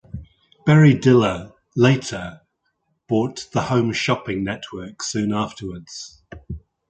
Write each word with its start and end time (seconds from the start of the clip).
Barry 0.65 0.95
Diller 0.95 1.53
later 1.75 2.41
bought 3.07 3.47
the 3.53 3.61
Home 3.61 3.93
Shopping 3.93 4.43
Network 4.43 5.03
soon 5.03 5.31
afterwards. 5.31 6.23